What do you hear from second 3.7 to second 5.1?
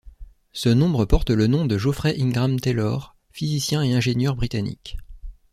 et ingénieur britannique.